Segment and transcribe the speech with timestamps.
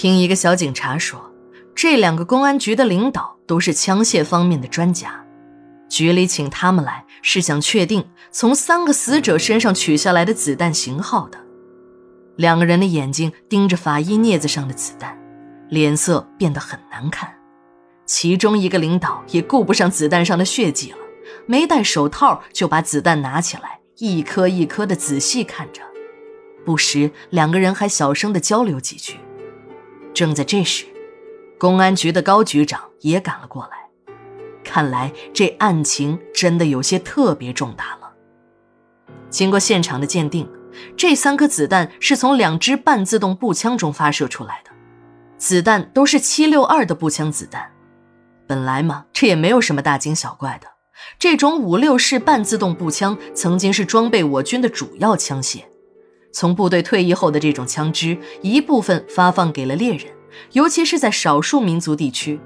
[0.00, 1.20] 听一个小警察说，
[1.74, 5.26] 这两个公安局的领导都是枪械方面的专家，
[5.88, 11.40] 局里请他们来是想确定从三个死者身上取下来的子弹型号的。
[12.36, 15.18] 两个人的眼睛盯着法医镊子上的子弹，
[15.68, 17.34] 脸色变得很难看。
[18.06, 20.98] 其中一个领导也顾不上子弹上的血迹了，
[21.44, 25.82] 没戴手套就把子弹拿起来，一颗一颗的仔细看着，
[26.64, 29.16] 不时两个人还小声的交流几句。
[30.18, 30.84] 正在这时，
[31.60, 33.78] 公安局的高局长也赶了过来。
[34.64, 38.12] 看来这案情真的有些特别重大了。
[39.30, 40.50] 经过现场的鉴定，
[40.96, 44.72] 这三颗子弹是从两支半自动步枪中发射出来的，
[45.36, 47.70] 子弹都是七六二的步枪子弹。
[48.48, 50.66] 本来嘛，这也没有什么大惊小怪的。
[51.20, 55.62] 这种五六式半自动步枪曾经是装备我军的主要枪械。
[56.30, 60.06] 从部队退役后的这种枪支，一部分发放给了猎人，
[60.52, 62.40] 尤其是在少数民族地区，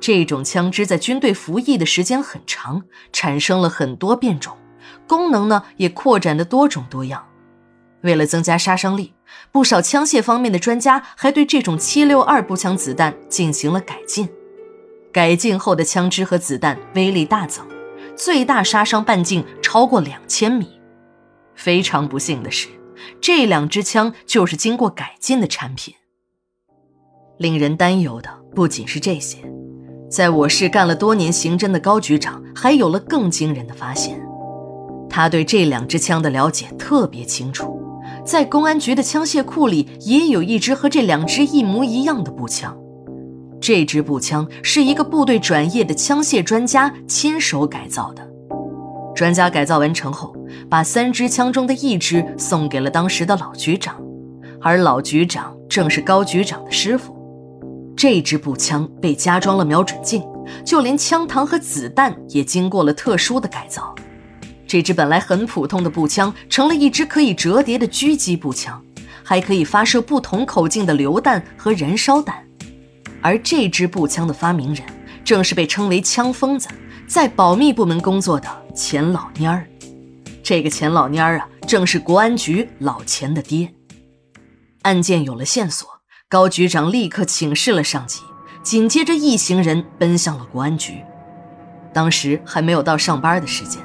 [0.00, 2.82] 这种枪支在军队服役的时间很长，
[3.12, 4.56] 产生了很多变种，
[5.06, 7.24] 功能呢也扩展的多种多样。
[8.02, 9.14] 为了增加杀伤力，
[9.50, 14.28] 不少枪械方面的专家还对这种七六二步枪子弹进行了改进。
[15.10, 17.66] 改进后的枪支和子弹威力大增，
[18.16, 20.68] 最大杀伤半径超过两千米。
[21.54, 22.68] 非常不幸的是。
[23.20, 25.94] 这两支枪就是经过改进的产品。
[27.38, 29.38] 令人担忧的不仅是这些，
[30.08, 34.20] 在我市干了多年刑侦的高局长还有了更惊人的发现。
[35.10, 37.80] 他对这两支枪的了解特别清楚，
[38.24, 42.76] 在公安局的枪械库里也有一支和这两支一模一样的步枪。
[43.60, 48.28] 这支步枪是一个部队转业的枪械专家亲手改造的。
[49.14, 50.33] 专家改造完成后。
[50.68, 54.00] 把三支枪中的一支送给了当时的老局长，
[54.60, 57.14] 而老局长正是高局长的师傅。
[57.96, 60.22] 这支步枪被加装了瞄准镜，
[60.64, 63.94] 就连枪膛和子弹也经过了特殊的改造。
[64.66, 68.82] 这支本来很普通的步枪，成了一支可以折叠的狙击步枪，
[69.22, 72.36] 还可以发射不同口径的榴弹和燃烧弹。
[73.20, 74.84] 而这支步枪的发明人，
[75.24, 76.68] 正是被称为“枪疯子”
[77.06, 79.66] 在保密部门工作的钱老蔫儿。
[80.44, 83.72] 这个钱老蔫儿啊，正是国安局老钱的爹。
[84.82, 85.88] 案件有了线索，
[86.28, 88.20] 高局长立刻请示了上级，
[88.62, 91.02] 紧接着一行人奔向了国安局。
[91.94, 93.80] 当时还没有到上班的时间，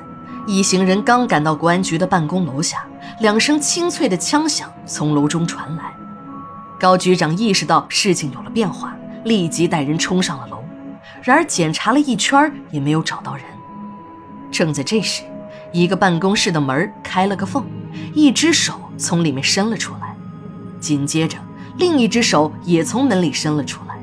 [0.46, 2.86] 一行人刚赶到国安局的办公楼下，
[3.22, 5.94] 两声清脆的枪响从楼中传来。
[6.78, 8.94] 高局长意识到事情有了变化，
[9.24, 10.62] 立即带人冲上了楼。
[11.24, 13.46] 然而检查了一圈也没有找到人。
[14.52, 15.24] 正在这时，
[15.72, 17.66] 一个办公室的门开了个缝，
[18.14, 20.16] 一只手从里面伸了出来，
[20.80, 21.38] 紧接着
[21.78, 23.98] 另一只手也从门里伸了出来，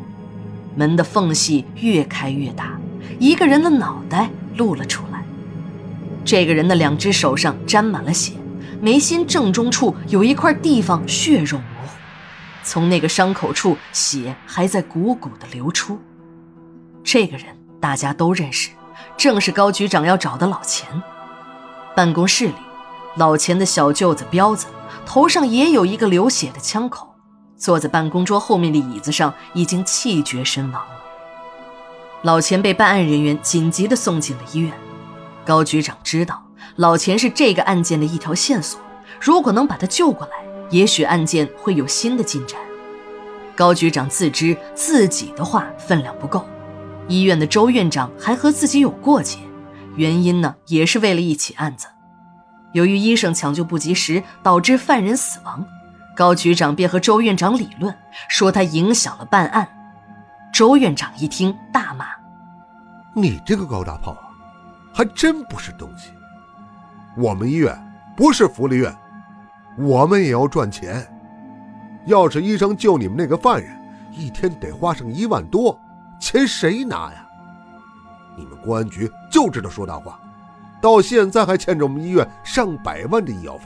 [0.75, 2.79] 门的缝隙越开越大，
[3.19, 5.25] 一个人的脑袋露了出来。
[6.25, 8.33] 这个人的两只手上沾满了血，
[8.81, 11.97] 眉心正中处有一块地方血肉模糊，
[12.63, 15.99] 从那个伤口处血还在汩汩地流出。
[17.05, 17.47] 这个人
[17.81, 18.71] 大家都认识，
[19.17, 20.87] 正是高局长要找的老钱。
[21.97, 22.55] 办公室里，
[23.17, 24.67] 老钱的小舅子彪子
[25.07, 27.09] 头上也有一个流血的枪口，
[27.57, 30.91] 坐在办公桌后面的椅子上，已经气绝身亡了。
[32.21, 34.71] 老钱被办案人员紧急的送进了医院。
[35.43, 36.43] 高局长知道
[36.75, 38.79] 老钱是这个案件的一条线索，
[39.19, 40.33] 如果能把他救过来，
[40.69, 42.61] 也许案件会有新的进展。
[43.55, 46.45] 高局长自知自己的话分量不够，
[47.09, 49.39] 医院的周院长还和自己有过节。
[49.97, 51.89] 原因呢，也是为了一起案子。
[52.73, 55.65] 由于医生抢救不及时，导致犯人死亡，
[56.15, 57.95] 高局长便和周院长理论，
[58.29, 59.67] 说他影响了办案。
[60.53, 62.07] 周院长一听，大骂
[63.15, 64.29] ：“你这个高大炮啊，
[64.93, 66.11] 还真不是东西！
[67.17, 67.75] 我们医院
[68.15, 68.95] 不是福利院，
[69.79, 71.07] 我们也要赚钱。
[72.07, 73.75] 要是医生救你们那个犯人，
[74.13, 75.79] 一天得花上一万多，
[76.21, 77.23] 钱谁拿呀？”
[78.37, 80.21] 你们公安局就知道说大话，
[80.81, 83.65] 到现在还欠着我们医院上百万的医药费。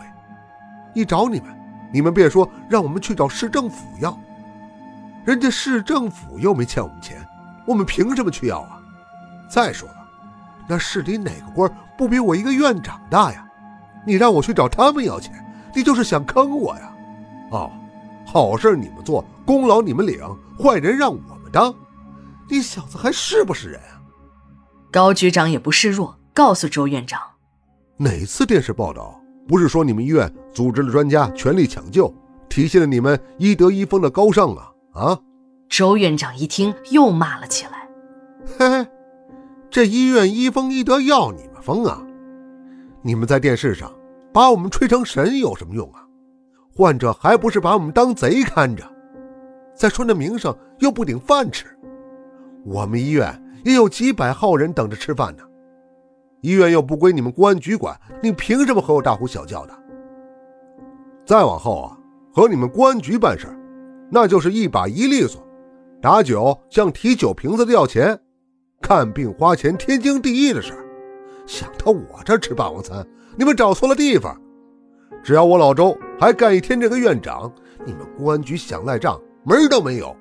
[0.95, 1.49] 一找你们，
[1.93, 4.17] 你们便说让我们去找市政府要。
[5.25, 7.25] 人家市政府又没欠我们钱，
[7.67, 8.81] 我们凭什么去要啊？
[9.49, 9.97] 再说了，
[10.67, 13.47] 那市里哪个官不比我一个院长大呀？
[14.07, 15.45] 你让我去找他们要钱，
[15.75, 16.93] 你就是想坑我呀？
[17.51, 17.71] 哦，
[18.25, 20.19] 好事你们做，功劳你们领，
[20.59, 21.75] 坏人让我们当，
[22.49, 24.00] 你小子还是不是人啊？
[24.93, 27.21] 高局长也不示弱，告诉周院长
[27.97, 32.13] ：“哪次电视报道不是说你们医院组织了专家全力抢救，
[32.49, 34.73] 体现了你们医德医风的高尚啊？
[34.95, 35.19] 啊，
[35.69, 37.89] 周院长一听，又骂了起来
[38.59, 38.87] ：“嘿嘿，
[39.71, 42.03] 这医院医风医德要你们疯啊！
[43.03, 43.93] 你们在电视上
[44.33, 46.05] 把我们吹成神有什么用啊？
[46.75, 48.85] 患者还不是把我们当贼看着？
[49.77, 51.67] 再说那名声又不顶饭吃，
[52.65, 55.43] 我们医院也有几百号人等着吃饭呢。
[56.41, 59.79] 医院又不归你们公安局管，你凭什么和我大呼小叫的？
[61.27, 61.99] 再往后啊，
[62.33, 63.47] 和你们公安局办事，
[64.11, 65.47] 那就是一把一利索。”
[66.01, 68.19] 打酒像提酒瓶子的要钱，
[68.81, 70.73] 看病花钱天经地义的事
[71.47, 74.35] 想到我这吃霸王餐，你们找错了地方。
[75.23, 77.53] 只要我老周还干一天这个院长，
[77.85, 80.17] 你们公安局想赖账门都没有。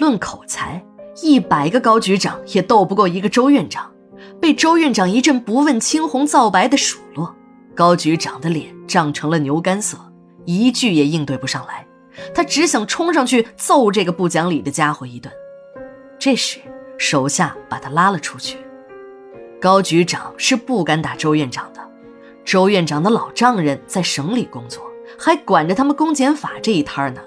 [0.00, 0.84] 论口才，
[1.22, 3.90] 一百个高局长也斗不过一个周院长。
[4.40, 7.34] 被周院长一阵不问青红皂白的数落，
[7.74, 9.98] 高局长的脸涨成了牛肝色，
[10.44, 11.86] 一句也应对不上来。
[12.34, 15.32] 他只想冲上去揍这个不讲理的家伙一顿。
[16.18, 16.58] 这时，
[16.98, 18.58] 手下把他拉了出去。
[19.60, 21.80] 高局长是不敢打周院长的。
[22.44, 24.82] 周院长的老丈人在省里工作，
[25.18, 27.20] 还管着他们公检法这一摊呢。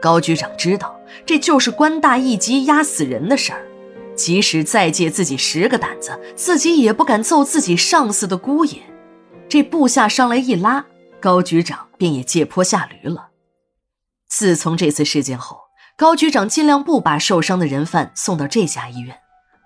[0.00, 0.94] 高局长知道
[1.26, 3.66] 这就是官大一级压死人的事儿，
[4.14, 8.82] 即使再借自己十个胆子，自己也不敢揍自己上司的姑爷。
[9.48, 10.84] 这部下上来一拉，
[11.20, 13.28] 高局长便也借坡下驴了。
[14.28, 15.60] 自从这次事件后，
[15.96, 19.18] 高局长尽量不把受伤的人犯送到这家医院，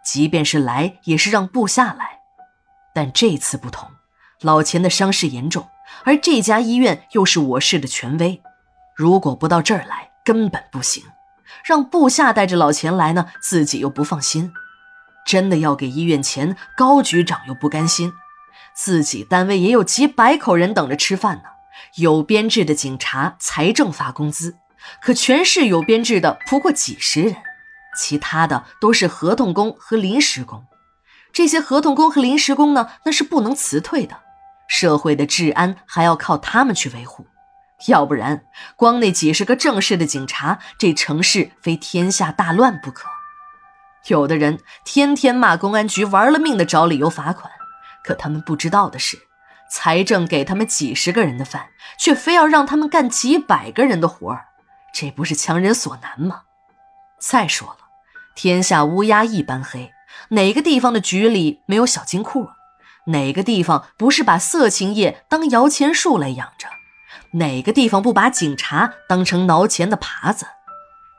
[0.05, 2.21] 即便是来，也是让部下来。
[2.94, 3.89] 但这次不同，
[4.43, 5.67] 老钱的伤势严重，
[6.05, 8.43] 而这家医院又是我市的权威，
[8.94, 11.03] 如果不到这儿来，根本不行。
[11.69, 14.55] 让部下带着老钱来呢，自己又不放心。
[15.26, 18.11] 真的要给医院钱，高局长又不甘心，
[18.75, 21.43] 自己单位也有几百口人等着吃饭呢。
[21.97, 24.56] 有编制的警察、财政发工资，
[25.03, 27.37] 可全市有编制的不过几十人，
[27.94, 30.65] 其他的都是合同工和临时工。
[31.35, 34.20] 这些合同工和临时工呢，那是不能辞退的。
[34.67, 37.26] 社会的治安还要靠他们去维护，
[37.87, 38.45] 要不然
[38.77, 43.09] 光那几十个正式的警察，这城市非天下大乱不可。
[44.09, 47.53] 有的人天天骂公安局玩了命的找理由罚款，
[48.05, 49.19] 可他们不知道的是。
[49.71, 51.67] 财政给他们几十个人的饭，
[51.99, 54.47] 却非要让他们干几百个人的活儿，
[54.95, 56.45] 这不是强人所难吗？
[57.21, 57.77] 再说了，
[58.35, 59.93] 天下乌鸦一般黑，
[60.31, 62.49] 哪个地方的局里没有小金库？
[63.09, 66.69] 哪个地方不是把色情业当摇钱树来养着？
[67.32, 70.47] 哪个地方不把警察当成挠钱的耙子？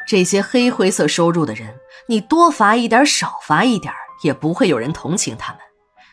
[0.08, 1.76] 这些黑灰色收入的人，
[2.08, 3.94] 你多罚一点，少罚一点，
[4.24, 5.62] 也不会有人同情他们。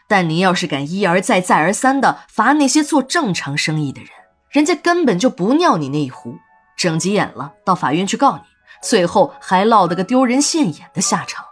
[0.06, 4.10] 但你要是敢一而再、再而三的罚那些做正常生意的人，
[4.50, 6.36] 人家根本就不尿你那一壶，
[6.76, 8.42] 整急眼了，到法院去告你，
[8.82, 11.45] 最后还落得个丢人现眼的下场。